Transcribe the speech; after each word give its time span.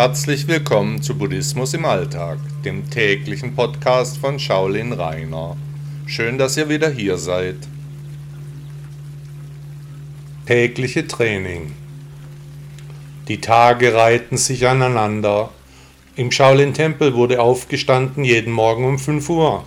Herzlich 0.00 0.46
willkommen 0.46 1.02
zu 1.02 1.18
Buddhismus 1.18 1.74
im 1.74 1.84
Alltag, 1.84 2.38
dem 2.64 2.88
täglichen 2.88 3.56
Podcast 3.56 4.18
von 4.18 4.38
Shaolin 4.38 4.92
Rainer. 4.92 5.56
Schön, 6.06 6.38
dass 6.38 6.56
ihr 6.56 6.68
wieder 6.68 6.88
hier 6.88 7.18
seid. 7.18 7.56
Tägliche 10.46 11.08
Training. 11.08 11.72
Die 13.26 13.40
Tage 13.40 13.92
reihten 13.92 14.38
sich 14.38 14.68
aneinander. 14.68 15.50
Im 16.14 16.30
Shaolin-Tempel 16.30 17.14
wurde 17.14 17.42
aufgestanden 17.42 18.22
jeden 18.22 18.52
Morgen 18.52 18.84
um 18.84 19.00
5 19.00 19.28
Uhr. 19.30 19.64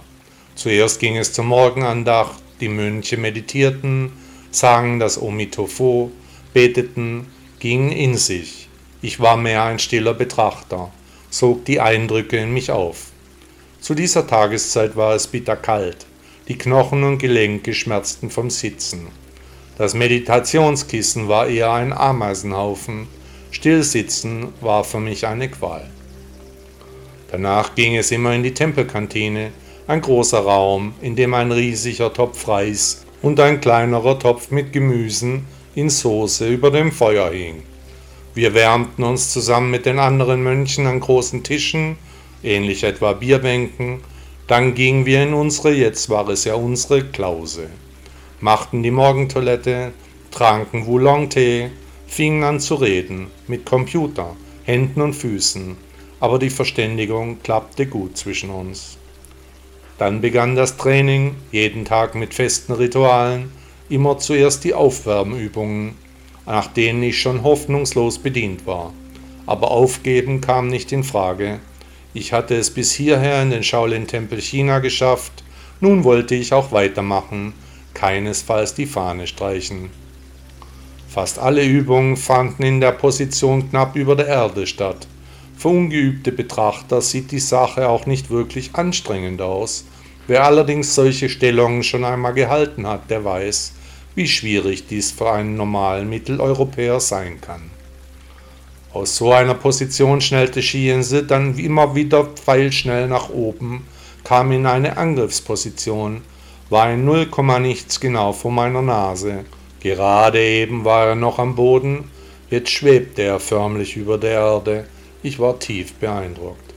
Zuerst 0.56 1.02
ging 1.02 1.18
es 1.18 1.34
zur 1.34 1.44
Morgenandacht, 1.44 2.42
die 2.62 2.70
Mönche 2.70 3.18
meditierten, 3.18 4.14
sangen 4.50 4.98
das 4.98 5.22
Omitofo, 5.22 6.10
beteten, 6.54 7.28
gingen 7.60 7.92
in 7.92 8.16
sich. 8.16 8.61
Ich 9.04 9.20
war 9.20 9.36
mehr 9.36 9.64
ein 9.64 9.80
stiller 9.80 10.14
Betrachter, 10.14 10.92
sog 11.32 11.66
die 11.66 11.80
Eindrücke 11.80 12.38
in 12.38 12.54
mich 12.54 12.70
auf. 12.70 13.08
Zu 13.80 13.96
dieser 13.96 14.28
Tageszeit 14.28 14.96
war 14.96 15.16
es 15.16 15.26
bitterkalt, 15.26 16.06
die 16.48 16.58
Knochen 16.58 17.04
und 17.04 17.18
Gelenke 17.18 17.74
schmerzten 17.74 18.30
vom 18.30 18.52
Sitzen. 18.52 19.08
Das 19.76 19.96
Meditationskissen 19.96 21.28
war 21.28 21.48
eher 21.48 21.72
ein 21.72 21.94
Ameisenhaufen, 21.94 23.08
Stillsitzen 23.50 24.50
war 24.62 24.84
für 24.84 25.00
mich 25.00 25.26
eine 25.26 25.50
Qual. 25.50 25.90
Danach 27.32 27.74
ging 27.74 27.96
es 27.96 28.12
immer 28.12 28.36
in 28.36 28.44
die 28.44 28.54
Tempelkantine, 28.54 29.52
ein 29.88 30.02
großer 30.02 30.42
Raum, 30.42 30.94
in 31.02 31.16
dem 31.16 31.34
ein 31.34 31.52
riesiger 31.52 32.14
Topf 32.14 32.48
Reis 32.48 33.04
und 33.24 33.40
ein 33.40 33.62
kleinerer 33.62 34.20
Topf 34.20 34.52
mit 34.52 34.72
Gemüsen 34.72 35.48
in 35.74 35.90
Soße 35.90 36.48
über 36.48 36.70
dem 36.70 36.92
Feuer 36.92 37.32
hing. 37.32 37.64
Wir 38.34 38.54
wärmten 38.54 39.04
uns 39.04 39.32
zusammen 39.34 39.72
mit 39.72 39.86
den 39.86 40.00
anderen 40.00 40.42
Mönchen 40.42 40.88
an 40.88 41.02
großen 41.02 41.44
Tischen, 41.44 41.98
ähnlich 42.44 42.84
etwa 42.84 43.12
Bierbänken, 43.12 44.00
dann 44.48 44.74
gingen 44.74 45.06
wir 45.06 45.24
in 45.24 45.34
unsere, 45.34 45.74
jetzt 45.74 46.10
war 46.10 46.28
es 46.30 46.46
ja 46.46 46.56
unsere, 46.56 47.04
Klause, 47.04 47.70
machten 48.40 48.84
die 48.84 48.92
Morgentoilette, 48.92 49.92
tranken 50.32 50.86
Wulong-Tee, 50.86 51.72
fingen 52.08 52.44
an 52.44 52.60
zu 52.62 52.76
reden, 52.76 53.28
mit 53.48 53.66
Computer, 53.66 54.36
Händen 54.64 55.02
und 55.02 55.14
Füßen, 55.14 55.76
aber 56.22 56.40
die 56.40 56.50
Verständigung 56.50 57.42
klappte 57.44 57.86
gut 57.86 58.16
zwischen 58.18 58.50
uns. 58.50 58.98
Dann 59.98 60.22
begann 60.22 60.56
das 60.56 60.78
Training, 60.78 61.36
jeden 61.52 61.84
Tag 61.84 62.16
mit 62.16 62.34
festen 62.34 62.72
Ritualen, 62.72 63.52
immer 63.90 64.18
zuerst 64.20 64.64
die 64.64 64.74
Aufwärmübungen, 64.74 65.96
nach 66.52 66.68
denen 66.68 67.02
ich 67.02 67.22
schon 67.22 67.44
hoffnungslos 67.44 68.20
bedient 68.20 68.68
war. 68.68 68.92
Aber 69.46 69.72
aufgeben 69.72 70.42
kam 70.42 70.68
nicht 70.68 70.92
in 70.92 71.06
Frage. 71.06 71.60
Ich 72.14 72.34
hatte 72.34 72.58
es 72.58 72.72
bis 72.72 72.92
hierher 72.92 73.42
in 73.42 73.52
den 73.52 73.64
Shaolin-Tempel 73.64 74.42
China 74.42 74.80
geschafft, 74.80 75.46
nun 75.80 76.04
wollte 76.04 76.36
ich 76.36 76.52
auch 76.52 76.74
weitermachen, 76.74 77.54
keinesfalls 77.94 78.74
die 78.74 78.86
Fahne 78.86 79.28
streichen. 79.28 79.92
Fast 81.08 81.40
alle 81.40 81.64
Übungen 81.64 82.18
fanden 82.18 82.64
in 82.64 82.82
der 82.82 82.92
Position 82.92 83.70
knapp 83.70 83.96
über 83.96 84.18
der 84.18 84.28
Erde 84.28 84.68
statt. 84.68 85.08
Für 85.56 85.70
ungeübte 85.70 86.34
Betrachter 86.34 87.00
sieht 87.02 87.32
die 87.32 87.40
Sache 87.40 87.88
auch 87.88 88.06
nicht 88.06 88.30
wirklich 88.30 88.76
anstrengend 88.76 89.42
aus. 89.42 89.86
Wer 90.28 90.44
allerdings 90.44 90.96
solche 90.96 91.30
Stellungen 91.30 91.84
schon 91.84 92.04
einmal 92.04 92.34
gehalten 92.34 92.86
hat, 92.88 93.10
der 93.10 93.24
weiß, 93.24 93.72
wie 94.16 94.28
schwierig 94.28 94.88
dies 94.88 95.12
für 95.12 95.32
einen 95.32 95.56
normalen 95.56 96.10
Mitteleuropäer 96.10 97.00
sein 97.00 97.40
kann. 97.42 97.72
Aus 98.94 99.16
so 99.16 99.32
einer 99.32 99.54
Position 99.54 100.20
schnellte 100.20 100.62
Schiense 100.62 101.24
dann 101.24 101.58
immer 101.58 101.96
wieder 101.96 102.26
pfeilschnell 102.26 103.08
nach 103.08 103.30
oben, 103.30 103.88
kam 104.26 104.52
in 104.52 104.66
eine 104.66 104.98
Angriffsposition, 104.98 106.22
war 106.70 106.92
in 106.92 107.06
null 107.06 107.28
Komma 107.28 107.60
nichts 107.60 108.00
genau 108.00 108.34
vor 108.34 108.52
meiner 108.52 108.82
Nase. 108.82 109.46
Gerade 109.80 110.42
eben 110.42 110.84
war 110.84 111.08
er 111.08 111.16
noch 111.16 111.40
am 111.40 111.56
Boden, 111.56 112.12
jetzt 112.50 112.70
schwebte 112.70 113.24
er 113.24 113.40
förmlich 113.40 113.96
über 113.96 114.18
der 114.18 114.32
Erde. 114.32 114.86
Ich 115.24 115.40
war 115.40 115.58
tief 115.58 115.94
beeindruckt. 115.94 116.74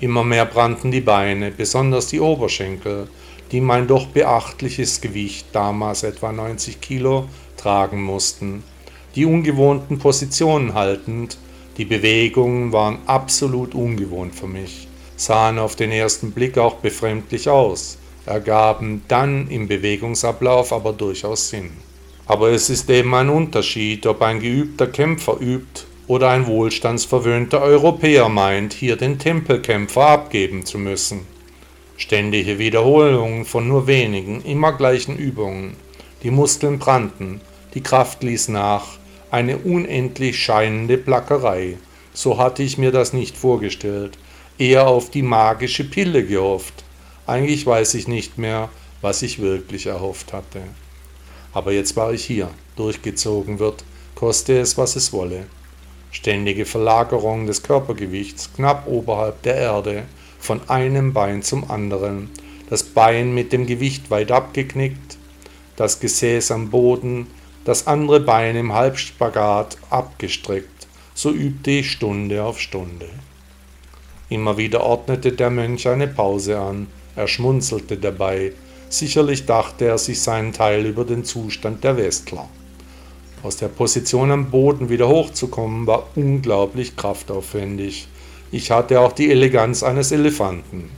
Immer 0.00 0.24
mehr 0.24 0.46
brannten 0.46 0.90
die 0.90 1.00
Beine, 1.00 1.52
besonders 1.52 2.08
die 2.08 2.18
Oberschenkel, 2.18 3.06
die 3.52 3.60
mein 3.60 3.86
doch 3.86 4.06
beachtliches 4.06 5.00
Gewicht, 5.00 5.46
damals 5.52 6.02
etwa 6.02 6.32
90 6.32 6.80
Kilo, 6.80 7.28
tragen 7.56 8.02
mussten. 8.02 8.64
Die 9.14 9.26
ungewohnten 9.26 9.98
Positionen 9.98 10.72
haltend, 10.72 11.36
die 11.76 11.84
Bewegungen 11.84 12.72
waren 12.72 12.98
absolut 13.06 13.74
ungewohnt 13.74 14.34
für 14.34 14.46
mich, 14.46 14.88
sahen 15.16 15.58
auf 15.58 15.76
den 15.76 15.92
ersten 15.92 16.32
Blick 16.32 16.56
auch 16.56 16.76
befremdlich 16.76 17.48
aus, 17.48 17.98
ergaben 18.24 19.02
dann 19.08 19.48
im 19.48 19.68
Bewegungsablauf 19.68 20.72
aber 20.72 20.94
durchaus 20.94 21.50
Sinn. 21.50 21.70
Aber 22.26 22.50
es 22.50 22.70
ist 22.70 22.88
eben 22.88 23.14
ein 23.14 23.28
Unterschied, 23.28 24.06
ob 24.06 24.22
ein 24.22 24.40
geübter 24.40 24.86
Kämpfer 24.86 25.38
übt 25.40 25.82
oder 26.06 26.30
ein 26.30 26.46
wohlstandsverwöhnter 26.46 27.60
Europäer 27.60 28.28
meint, 28.28 28.72
hier 28.72 28.96
den 28.96 29.18
Tempelkämpfer 29.18 30.06
abgeben 30.06 30.64
zu 30.64 30.78
müssen. 30.78 31.31
Ständige 32.02 32.58
Wiederholungen 32.58 33.44
von 33.44 33.68
nur 33.68 33.86
wenigen, 33.86 34.42
immer 34.42 34.72
gleichen 34.72 35.16
Übungen. 35.16 35.76
Die 36.24 36.32
Muskeln 36.32 36.80
brannten, 36.80 37.40
die 37.74 37.80
Kraft 37.80 38.24
ließ 38.24 38.48
nach, 38.48 38.98
eine 39.30 39.58
unendlich 39.58 40.36
scheinende 40.36 40.98
Plackerei. 40.98 41.76
So 42.12 42.38
hatte 42.38 42.64
ich 42.64 42.76
mir 42.76 42.90
das 42.90 43.12
nicht 43.12 43.36
vorgestellt, 43.36 44.18
eher 44.58 44.88
auf 44.88 45.10
die 45.10 45.22
magische 45.22 45.84
Pille 45.84 46.26
gehofft. 46.26 46.82
Eigentlich 47.24 47.64
weiß 47.66 47.94
ich 47.94 48.08
nicht 48.08 48.36
mehr, 48.36 48.68
was 49.00 49.22
ich 49.22 49.40
wirklich 49.40 49.86
erhofft 49.86 50.32
hatte. 50.32 50.62
Aber 51.52 51.70
jetzt 51.70 51.94
war 51.94 52.12
ich 52.12 52.24
hier, 52.24 52.50
durchgezogen 52.74 53.60
wird, 53.60 53.84
koste 54.16 54.58
es, 54.58 54.76
was 54.76 54.96
es 54.96 55.12
wolle. 55.12 55.46
Ständige 56.10 56.66
Verlagerung 56.66 57.46
des 57.46 57.62
Körpergewichts 57.62 58.52
knapp 58.54 58.88
oberhalb 58.88 59.40
der 59.42 59.54
Erde, 59.54 60.02
von 60.42 60.68
einem 60.68 61.12
Bein 61.12 61.42
zum 61.42 61.70
anderen, 61.70 62.28
das 62.68 62.82
Bein 62.82 63.32
mit 63.32 63.52
dem 63.52 63.64
Gewicht 63.64 64.10
weit 64.10 64.32
abgeknickt, 64.32 65.16
das 65.76 66.00
Gesäß 66.00 66.50
am 66.50 66.68
Boden, 66.68 67.28
das 67.64 67.86
andere 67.86 68.18
Bein 68.18 68.56
im 68.56 68.72
Halbspagat 68.72 69.78
abgestreckt, 69.88 70.88
so 71.14 71.30
übte 71.30 71.70
ich 71.70 71.92
Stunde 71.92 72.42
auf 72.42 72.60
Stunde. 72.60 73.08
Immer 74.30 74.56
wieder 74.56 74.82
ordnete 74.82 75.30
der 75.30 75.50
Mönch 75.50 75.86
eine 75.86 76.08
Pause 76.08 76.58
an, 76.58 76.88
er 77.14 77.28
schmunzelte 77.28 77.96
dabei, 77.96 78.52
sicherlich 78.88 79.46
dachte 79.46 79.84
er 79.84 79.98
sich 79.98 80.20
seinen 80.20 80.52
Teil 80.52 80.84
über 80.86 81.04
den 81.04 81.24
Zustand 81.24 81.84
der 81.84 81.96
Westler. 81.96 82.48
Aus 83.44 83.58
der 83.58 83.68
Position 83.68 84.32
am 84.32 84.50
Boden 84.50 84.88
wieder 84.88 85.08
hochzukommen 85.08 85.86
war 85.86 86.08
unglaublich 86.16 86.96
kraftaufwendig. 86.96 88.08
Ich 88.54 88.70
hatte 88.70 89.00
auch 89.00 89.12
die 89.12 89.30
Eleganz 89.30 89.82
eines 89.82 90.12
Elefanten. 90.12 90.90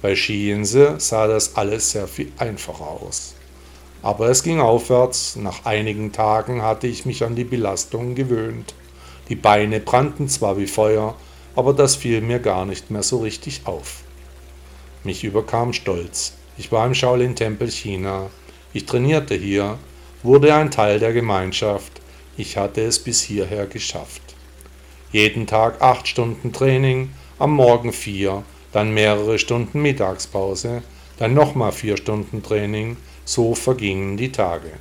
Bei 0.00 0.16
Schiense 0.16 0.94
sah 0.96 1.26
das 1.26 1.54
alles 1.54 1.90
sehr 1.90 2.08
viel 2.08 2.32
einfacher 2.38 2.86
aus. 2.86 3.34
Aber 4.00 4.30
es 4.30 4.42
ging 4.42 4.60
aufwärts, 4.60 5.36
nach 5.36 5.66
einigen 5.66 6.12
Tagen 6.12 6.62
hatte 6.62 6.86
ich 6.86 7.04
mich 7.04 7.22
an 7.22 7.36
die 7.36 7.44
Belastungen 7.44 8.14
gewöhnt. 8.14 8.74
Die 9.28 9.36
Beine 9.36 9.80
brannten 9.80 10.30
zwar 10.30 10.56
wie 10.56 10.66
Feuer, 10.66 11.14
aber 11.54 11.74
das 11.74 11.96
fiel 11.96 12.22
mir 12.22 12.38
gar 12.38 12.64
nicht 12.64 12.90
mehr 12.90 13.02
so 13.02 13.18
richtig 13.18 13.66
auf. 13.66 14.02
Mich 15.04 15.22
überkam 15.22 15.74
Stolz. 15.74 16.32
Ich 16.56 16.72
war 16.72 16.86
im 16.86 16.94
Shaolin-Tempel 16.94 17.70
China. 17.70 18.30
Ich 18.72 18.86
trainierte 18.86 19.34
hier, 19.34 19.76
wurde 20.22 20.54
ein 20.54 20.70
Teil 20.70 20.98
der 20.98 21.12
Gemeinschaft. 21.12 22.00
Ich 22.38 22.56
hatte 22.56 22.80
es 22.80 22.98
bis 22.98 23.20
hierher 23.20 23.66
geschafft. 23.66 24.25
Jeden 25.16 25.46
Tag 25.46 25.80
acht 25.80 26.06
Stunden 26.06 26.52
Training, 26.52 27.08
am 27.38 27.52
Morgen 27.52 27.94
vier, 27.94 28.42
dann 28.72 28.92
mehrere 28.92 29.38
Stunden 29.38 29.80
Mittagspause, 29.80 30.82
dann 31.18 31.32
nochmal 31.32 31.72
vier 31.72 31.96
Stunden 31.96 32.42
Training, 32.42 32.98
so 33.24 33.54
vergingen 33.54 34.18
die 34.18 34.30
Tage. 34.30 34.72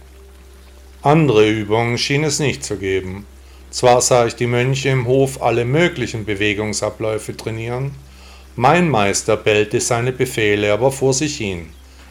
Andere 1.01 1.49
Übungen 1.49 1.97
schien 1.97 2.25
es 2.25 2.39
nicht 2.39 2.65
zu 2.65 2.75
geben. 2.75 3.25
Zwar 3.69 4.01
sah 4.01 4.25
ich 4.25 4.35
die 4.35 4.45
Mönche 4.45 4.89
im 4.89 5.07
Hof 5.07 5.41
alle 5.41 5.63
möglichen 5.63 6.25
Bewegungsabläufe 6.25 7.37
trainieren, 7.37 7.91
mein 8.57 8.89
Meister 8.89 9.37
bellte 9.37 9.79
seine 9.79 10.11
Befehle 10.11 10.73
aber 10.73 10.91
vor 10.91 11.13
sich 11.13 11.37
hin. 11.37 11.67